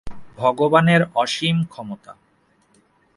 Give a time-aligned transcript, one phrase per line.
[0.37, 2.11] ভগবানের অসীম ক্ষমতা।